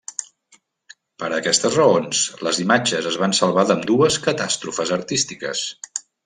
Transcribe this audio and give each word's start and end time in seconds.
Per 1.23 1.27
aquestes 1.35 1.77
raons, 1.79 2.21
les 2.47 2.61
imatges 2.63 3.11
es 3.13 3.19
van 3.25 3.37
salvar 3.41 3.67
d'ambdues 3.73 4.19
catàstrofes 4.25 4.97
artístiques. 5.01 5.63